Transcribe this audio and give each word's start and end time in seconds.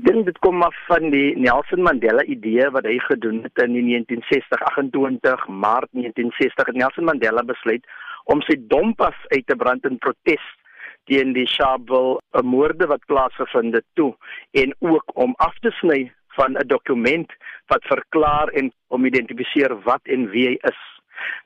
Ek 0.00 0.06
dink 0.06 0.24
dit 0.24 0.38
kom 0.40 0.62
af 0.64 0.76
van 0.88 1.10
die 1.12 1.34
Nelson 1.36 1.82
Mandela 1.84 2.22
idee 2.34 2.70
wat 2.72 2.86
hy 2.88 2.94
gedoen 3.04 3.42
het 3.44 3.60
in 3.60 3.74
1960 3.76 4.62
28 4.70 5.42
Maart 5.64 5.90
1960 5.92 6.70
het 6.70 6.78
Nelson 6.80 7.04
Mandela 7.04 7.42
besluit 7.44 7.84
om 8.32 8.40
sy 8.46 8.56
dompas 8.72 9.18
uit 9.34 9.44
te 9.44 9.58
brand 9.60 9.84
in 9.84 9.98
protes 10.00 10.46
teen 11.10 11.34
die 11.36 11.44
Sharpeville 11.44 12.16
moorde 12.48 12.88
wat 12.88 13.04
plaasgevind 13.12 13.76
het 13.76 13.84
toe 14.00 14.14
en 14.62 14.72
ook 14.78 15.12
om 15.20 15.36
af 15.36 15.60
te 15.60 15.74
sny 15.82 16.00
van 16.38 16.56
'n 16.56 16.68
dokument 16.72 17.36
wat 17.68 17.84
verklaar 17.92 18.48
en 18.56 18.72
om 18.88 19.04
identifiseer 19.04 19.76
wat 19.84 20.00
en 20.04 20.30
wie 20.32 20.46
hy 20.48 20.56
is. 20.72 20.80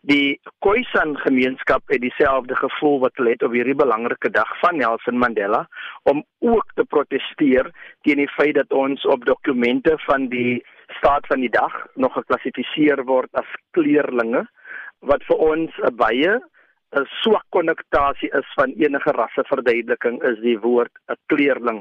Die 0.01 0.41
Khoisan 0.65 1.17
gemeenskap 1.17 1.83
het 1.93 2.01
dieselfde 2.01 2.57
gevoel 2.57 3.01
wat 3.01 3.17
hulle 3.17 3.35
het 3.35 3.43
op 3.43 3.53
hierdie 3.57 3.77
belangrike 3.79 4.31
dag 4.31 4.51
van 4.61 4.77
Nelson 4.77 5.19
Mandela 5.19 5.67
om 6.03 6.25
ook 6.39 6.73
te 6.75 6.85
proteseer 6.85 7.71
teen 8.03 8.23
die 8.23 8.31
feit 8.37 8.55
dat 8.55 8.73
ons 8.73 9.05
op 9.05 9.25
dokumente 9.25 9.97
van 10.07 10.29
die 10.29 10.65
staat 10.99 11.27
van 11.27 11.41
die 11.41 11.51
dag 11.51 11.87
nog 11.95 12.13
geklassifiseer 12.13 13.05
word 13.05 13.31
as 13.33 13.57
kleurlinge 13.77 14.45
wat 15.01 15.25
vir 15.29 15.37
ons 15.37 15.73
'n 15.79 15.97
baie 15.97 16.41
'n 16.95 17.07
swak 17.23 17.45
konnektasie 17.49 18.31
is 18.39 18.49
van 18.55 18.73
enige 18.79 19.11
rasseverduideliking 19.11 20.23
is 20.31 20.39
die 20.41 20.59
woord 20.59 20.93
'n 21.11 21.19
kleerling. 21.27 21.81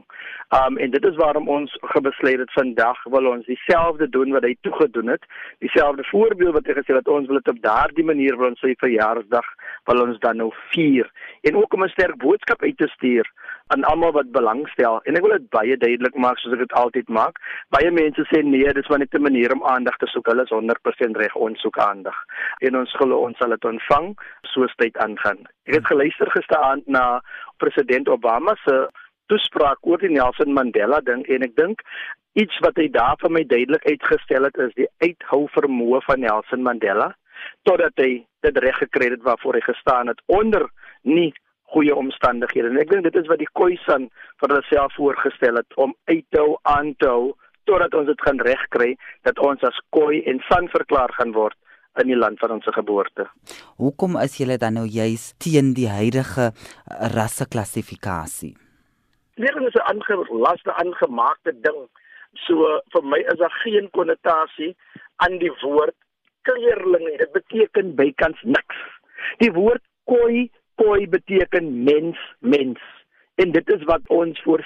Um 0.59 0.77
en 0.77 0.91
dit 0.91 1.05
is 1.05 1.15
waarom 1.15 1.49
ons 1.49 1.77
gebesluit 1.81 2.39
het 2.39 2.51
vandag 2.51 3.03
wil 3.03 3.25
ons 3.25 3.45
dieselfde 3.45 4.09
doen 4.09 4.31
wat 4.31 4.43
hy 4.43 4.55
toegedoen 4.61 5.07
het. 5.07 5.23
Dieselfde 5.59 6.03
voorbeeld 6.03 6.53
wat 6.53 6.65
hy 6.65 6.73
gesê 6.73 6.95
het 6.95 7.07
ons 7.07 7.27
wil 7.27 7.41
dit 7.41 7.53
op 7.53 7.61
daardie 7.61 8.05
manier 8.05 8.37
wil 8.37 8.47
ons 8.47 8.59
sy 8.59 8.73
verjaarsdag 8.77 9.47
wil 9.89 10.01
ons 10.05 10.19
dan 10.23 10.37
nou 10.37 10.49
vier 10.71 11.09
en 11.49 11.57
ook 11.59 11.73
om 11.73 11.83
'n 11.83 11.93
sterk 11.95 12.17
boodskap 12.17 12.61
uit 12.61 12.77
te 12.77 12.87
stuur 12.87 13.27
aan 13.67 13.83
almal 13.83 14.11
wat 14.11 14.31
belangstel 14.31 14.99
en 15.03 15.15
ek 15.15 15.25
wil 15.25 15.37
dit 15.37 15.49
baie 15.49 15.77
duidelik 15.77 16.15
maak 16.15 16.37
soos 16.37 16.53
ek 16.53 16.63
dit 16.65 16.73
altyd 16.73 17.09
maak. 17.09 17.39
Baie 17.69 17.91
mense 17.91 18.23
sê 18.31 18.43
nee, 18.43 18.73
dis 18.73 18.89
maar 18.89 18.99
net 18.99 19.13
'n 19.13 19.21
manier 19.21 19.53
om 19.53 19.63
aandag 19.63 19.97
te 19.97 20.07
soek. 20.07 20.27
Hulle 20.27 20.43
is 20.43 20.49
100% 20.49 21.17
reg 21.17 21.35
ons 21.35 21.59
soek 21.61 21.77
aandag. 21.77 22.17
En 22.59 22.75
ons 22.75 22.95
glo 22.95 23.17
ons 23.17 23.37
sal 23.37 23.49
dit 23.49 23.65
ontvang 23.65 24.17
soos 24.41 24.73
tyd 24.75 24.97
aangaan. 24.97 25.39
Ek 25.65 25.73
het 25.73 25.85
geluister 25.85 26.31
gisteraand 26.31 26.87
na 26.87 27.21
president 27.57 28.09
Obama 28.09 28.55
se 28.65 28.87
toespraak 29.27 29.77
oor 29.81 29.97
die 29.97 30.09
Nelson 30.09 30.53
Mandela 30.53 30.99
ding 31.01 31.25
en 31.27 31.43
ek 31.43 31.55
dink 31.55 31.81
iets 32.33 32.59
wat 32.65 32.77
hy 32.81 32.89
daar 32.89 33.17
vir 33.21 33.31
my 33.31 33.43
duidelik 33.43 33.85
uitgestel 33.85 34.43
het 34.43 34.57
is 34.57 34.73
die 34.75 34.89
uithou 35.05 35.47
vermoë 35.55 36.01
van 36.07 36.23
Nelson 36.25 36.65
Mandela 36.65 37.13
totdat 37.67 37.93
hy 38.01 38.25
dit 38.43 38.57
reg 38.63 38.77
gekry 38.77 39.09
het 39.13 39.23
waarvoor 39.23 39.59
hy 39.59 39.63
gestaan 39.65 40.11
het 40.11 40.21
onder 40.25 40.67
nie 41.01 41.31
goeie 41.73 41.95
omstandighede. 41.95 42.69
En 42.69 42.81
ek 42.81 42.91
dink 42.91 43.07
dit 43.07 43.15
is 43.17 43.29
wat 43.31 43.41
die 43.41 43.49
Khoisan 43.57 44.09
vir 44.41 44.55
hulself 44.55 44.93
voorgestel 44.99 45.57
het 45.61 45.79
om 45.81 45.95
uit 46.11 46.25
te 46.29 46.41
hou 46.41 46.57
aan 46.69 46.93
te 47.01 47.09
hou 47.09 47.33
totdat 47.69 47.95
ons 47.97 48.09
dit 48.11 48.23
gaan 48.27 48.41
regkry 48.43 48.93
dat 49.27 49.39
ons 49.39 49.63
as 49.63 49.79
Khoi 49.95 50.21
en 50.29 50.41
San 50.49 50.67
verklaar 50.73 51.13
gaan 51.17 51.33
word 51.35 51.57
in 52.01 52.09
die 52.09 52.17
land 52.17 52.39
van 52.41 52.55
ons 52.55 52.67
geboorte. 52.75 53.27
Hoekom 53.81 54.17
is 54.21 54.37
julle 54.41 54.57
dan 54.61 54.77
nou 54.79 54.85
juis 54.89 55.31
teen 55.41 55.73
die 55.77 55.89
huidige 55.89 56.51
rasseklassifikasie? 57.15 58.55
Dit 59.37 59.55
is 59.55 59.75
'n 59.75 59.87
aangelaste 59.91 60.73
aangemaakte 60.73 61.53
ding. 61.61 61.81
So 62.45 62.81
vir 62.93 63.03
my 63.03 63.19
is 63.19 63.39
daar 63.39 63.57
geen 63.63 63.89
konnotasie 63.91 64.75
aan 65.15 65.37
die 65.37 65.53
woord 65.61 65.95
kleerling 66.47 67.07
nie. 67.07 67.17
Dit 67.21 67.31
beteken 67.35 67.95
bykans 67.99 68.41
niks. 68.43 68.83
Die 69.43 69.51
woord 69.55 69.83
Khoi 70.09 70.49
koi 70.75 71.07
beteken 71.07 71.83
mens 71.83 72.19
mens 72.39 72.81
en 73.35 73.51
dit 73.51 73.69
is 73.69 73.83
wat 73.89 74.01
ons 74.07 74.41
voor 74.45 74.63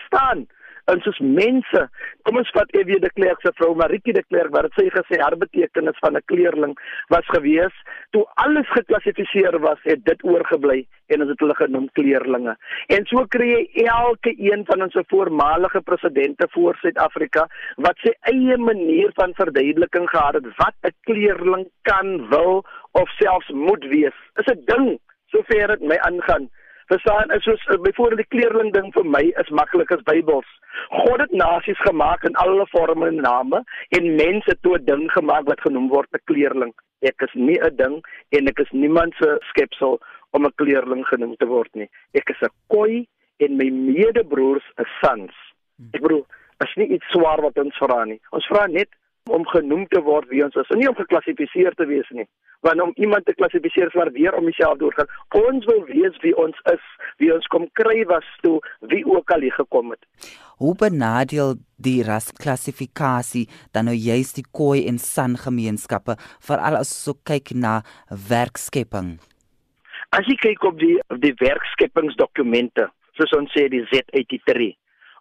ons 0.92 1.08
is 1.12 1.20
mense 1.20 1.82
kom 2.28 2.40
ons 2.42 2.52
vat 2.56 2.76
Evie 2.80 3.00
de 3.04 3.10
Klerk 3.16 3.42
se 3.44 3.52
vrou 3.60 3.74
Maritje 3.80 4.14
de 4.18 4.24
Klerk 4.28 4.54
wat 4.56 4.70
sy 4.78 4.88
gesê 4.94 5.20
haar 5.22 5.38
betekenis 5.40 6.00
van 6.04 6.18
'n 6.18 6.28
kleerling 6.32 6.76
was 7.10 7.28
gewees 7.36 7.76
toe 8.12 8.24
alles 8.46 8.68
geklassifiseer 8.76 9.60
was 9.60 9.80
het 9.84 10.04
dit 10.06 10.24
oorgebly 10.24 10.86
en 11.08 11.22
ons 11.22 11.30
het 11.30 11.40
hulle 11.40 11.56
genoem 11.56 11.90
kleerlinge 12.00 12.56
en 12.96 13.06
so 13.12 13.26
kry 13.36 13.50
jy 13.54 13.86
elke 13.86 14.34
een 14.38 14.66
van 14.66 14.82
ons 14.88 14.96
voormalige 15.10 15.82
presidente 15.82 16.48
voor 16.56 16.76
Suid-Afrika 16.82 17.48
wat 17.78 17.98
sy 18.04 18.14
eie 18.34 18.58
manier 18.58 19.12
van 19.16 19.34
verduideliking 19.34 20.10
gehad 20.10 20.34
het 20.40 20.48
wat 20.58 20.76
'n 20.84 20.96
kleerling 21.10 21.68
kan 21.82 22.30
wil 22.30 22.64
of 22.92 23.10
selfs 23.20 23.50
moet 23.50 23.84
wees 23.86 24.18
is 24.40 24.48
'n 24.54 24.64
ding 24.66 25.00
sover 25.32 25.68
dit 25.68 25.82
my 25.82 25.98
aangaan. 26.08 26.50
Verstaan, 26.88 27.32
is 27.36 27.44
soos 27.44 27.66
eh, 27.68 27.76
byvoorbeeld 27.84 28.22
die 28.22 28.32
kleerling 28.32 28.70
ding 28.72 28.94
vir 28.96 29.08
my 29.12 29.24
is 29.42 29.50
maklik 29.60 29.90
as 29.92 30.04
Bybels. 30.08 30.48
God 30.94 31.20
het 31.20 31.34
nasies 31.36 31.80
gemaak 31.84 32.24
in 32.24 32.38
alle 32.44 32.64
forme 32.72 33.10
en 33.10 33.18
name 33.26 33.60
en 33.98 34.06
mense 34.16 34.56
toe 34.62 34.78
'n 34.78 34.86
ding 34.86 35.04
gemaak 35.12 35.50
wat 35.52 35.62
genoem 35.66 35.90
word 35.92 36.08
'n 36.16 36.24
kleerling. 36.32 36.74
Ek 37.02 37.22
is 37.28 37.34
nie 37.34 37.60
'n 37.60 37.76
ding 37.76 37.96
en 38.30 38.48
ek 38.48 38.60
is 38.60 38.72
niemand 38.72 39.14
se 39.20 39.38
skepsel 39.50 40.00
om 40.32 40.46
'n 40.46 40.56
kleerling 40.56 41.04
genoem 41.08 41.36
te 41.36 41.46
word 41.46 41.76
nie. 41.76 41.90
Ek 42.14 42.30
is 42.30 42.42
'n 42.42 42.56
koi 42.68 43.08
en 43.38 43.58
my 43.58 43.70
medebroers 43.70 44.72
is 44.78 44.92
sons. 45.02 45.36
Ek 45.94 46.02
bedoel, 46.02 46.26
is 46.64 46.76
nie 46.76 46.88
iets 46.88 47.12
swaar 47.12 47.42
wat 47.42 47.58
ons 47.58 47.78
vra 47.78 48.06
nie. 48.06 48.20
Ons 48.32 48.48
vra 48.48 48.66
net 48.68 48.90
om 49.30 49.46
genoem 49.48 49.88
te 49.88 50.02
word 50.02 50.28
wie 50.30 50.44
ons 50.44 50.56
is, 50.56 50.70
en 50.70 50.78
nie 50.78 50.90
om 50.90 50.96
geklassifiseer 50.96 51.76
te 51.76 51.86
wees 51.86 52.10
nie 52.10 52.28
want 52.66 52.82
om 52.82 52.92
iemand 52.96 53.26
te 53.26 53.34
klassifiseer 53.34 53.92
swaar 53.92 54.12
weer 54.12 54.36
om 54.36 54.48
homself 54.48 54.78
doorgaan. 54.78 55.10
Ons 55.38 55.66
wil 55.66 55.84
weet 55.86 56.18
wie 56.24 56.34
ons 56.38 56.58
is, 56.74 56.84
wie 57.22 57.32
ons 57.34 57.48
kom 57.54 57.68
kry 57.80 58.04
was 58.10 58.28
toe, 58.42 58.58
wie 58.92 59.04
ook 59.06 59.32
al 59.32 59.46
hier 59.46 59.56
gekom 59.58 59.94
het. 59.94 60.32
Hoe 60.58 60.74
benadeel 60.80 61.56
die 61.78 62.02
rasklassifikasie 62.04 63.46
dan 63.72 63.90
nou 63.90 63.96
juist 63.96 64.40
die 64.40 64.46
Khoi 64.52 64.88
en 64.90 64.98
San 64.98 65.38
gemeenskappe 65.38 66.18
veral 66.50 66.80
as 66.82 66.94
so 67.04 67.14
kyk 67.30 67.54
na 67.54 67.82
werkskepping? 68.30 69.18
As 70.18 70.26
jy 70.26 70.38
kyk 70.42 70.66
op 70.66 70.80
die 70.82 70.96
die 71.22 71.36
werkskepingsdokumente, 71.38 72.88
soos 73.20 73.36
ons 73.38 73.54
sê 73.54 73.68
die 73.70 73.84
Z83. 73.92 74.74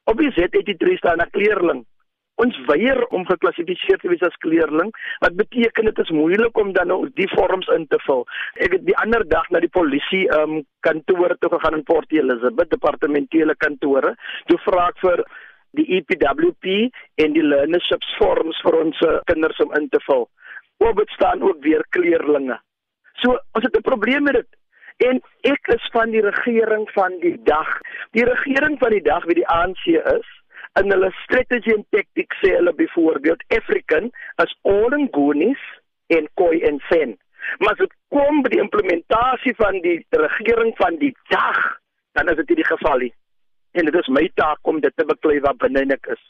Op 0.06 0.22
die 0.22 0.32
Z83 0.32 0.96
staan 1.02 1.20
'n 1.20 1.34
kleerling 1.36 1.84
ons 2.42 2.58
weier 2.68 3.00
om 3.16 3.24
geklassifiseer 3.28 4.00
te 4.02 4.10
wees 4.12 4.24
as 4.26 4.36
kleerling 4.44 4.92
wat 5.24 5.36
beteken 5.40 5.88
dit 5.88 5.98
is 6.04 6.12
moeilik 6.14 6.58
om 6.60 6.72
dan 6.76 6.90
nou 6.92 6.98
die 7.16 7.28
vorms 7.32 7.68
in 7.74 7.86
te 7.92 7.98
vul. 8.04 8.26
Ek 8.60 8.76
het 8.76 8.84
die 8.88 8.96
ander 9.00 9.24
dag 9.28 9.48
na 9.50 9.62
die 9.64 9.72
polisie 9.72 10.26
um 10.36 10.60
kantoor 10.86 11.36
toe 11.40 11.50
gegaan 11.56 11.80
in 11.80 11.86
Port 11.88 12.12
Elizabeth 12.12 12.70
departementele 12.70 13.56
kantore 13.56 14.14
toe 14.50 14.60
vra 14.66 14.90
ek 14.92 15.00
vir 15.04 15.24
die 15.76 15.86
EPWP 15.98 16.76
en 17.24 17.34
die 17.36 17.44
learnerships 17.44 18.12
forms 18.20 18.60
vir 18.64 18.78
ons 18.80 19.00
eh, 19.04 19.18
kinders 19.28 19.58
om 19.64 19.74
in 19.76 19.88
te 19.92 20.00
vul. 20.06 20.24
Oop 20.84 21.00
dit 21.00 21.12
staan 21.16 21.42
ook 21.44 21.60
weer 21.64 21.84
kleerlinge. 21.96 22.58
So 23.22 23.36
ons 23.56 23.64
het 23.64 23.76
'n 23.76 23.88
probleem 23.90 24.24
met 24.24 24.40
dit. 24.40 24.48
En 25.08 25.20
ek 25.44 25.68
is 25.74 25.88
van 25.92 26.10
die 26.10 26.24
regering 26.24 26.88
van 26.92 27.18
die 27.20 27.36
dag. 27.44 27.68
Die 28.12 28.24
regering 28.24 28.78
van 28.78 28.90
die 28.90 29.02
dag 29.02 29.24
wie 29.24 29.34
die 29.34 29.48
ANC 29.48 29.84
is, 29.86 30.28
in 30.80 30.92
hulle 30.92 31.10
strategy 31.24 31.72
and 31.74 31.86
tactics 31.94 32.40
sê 32.42 32.52
hulle 32.56 32.72
byvoorbeeld 32.80 33.44
African 33.58 34.10
as 34.42 34.52
Olengonies 34.62 35.62
en 36.16 36.28
Khoi 36.34 36.60
en 36.68 36.80
Sen. 36.88 37.16
Maar 37.58 37.74
as 37.74 37.82
dit 37.84 37.94
kom 38.14 38.42
by 38.44 38.52
die 38.54 38.62
implementasie 38.62 39.54
van 39.60 39.78
die 39.84 39.98
regering 40.10 40.74
van 40.80 40.98
die 41.02 41.12
dag, 41.32 41.60
dan 42.18 42.28
is 42.32 42.40
dit 42.42 42.52
nie 42.52 42.60
die 42.62 42.70
geval 42.72 43.04
nie. 43.06 43.12
En 43.76 43.88
dit 43.88 44.00
is 44.00 44.10
my 44.18 44.24
taak 44.40 44.72
om 44.72 44.80
dit 44.80 44.96
te 44.96 45.06
beklei 45.08 45.38
wat 45.44 45.60
binne 45.62 45.84
ek 45.94 46.10
is. 46.16 46.24